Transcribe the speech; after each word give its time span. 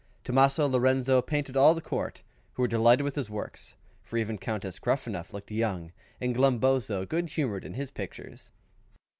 Tomazo 0.25 0.67
Lorenzo 0.67 1.21
painted 1.21 1.55
all 1.55 1.75
the 1.75 1.79
Court, 1.79 2.23
who 2.53 2.63
were 2.63 2.67
delighted 2.67 3.03
with 3.03 3.13
his 3.13 3.29
work; 3.29 3.59
for 4.01 4.17
even 4.17 4.39
Countess 4.39 4.79
Gruffanuff 4.79 5.31
looked 5.31 5.51
young 5.51 5.91
and 6.19 6.33
Glumboso 6.35 7.05
good 7.07 7.29
humoured 7.29 7.63
in 7.63 7.75
his 7.75 7.91
pictures. 7.91 8.49